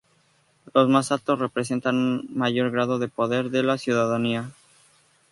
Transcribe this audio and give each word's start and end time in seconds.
Los 0.73 0.89
más 0.89 1.11
altos 1.11 1.37
representan 1.37 1.95
un 1.95 2.27
mayor 2.33 2.71
grado 2.71 2.97
de 2.97 3.07
poder 3.07 3.51
de 3.51 3.61
la 3.61 3.77
ciudadanía. 3.77 4.49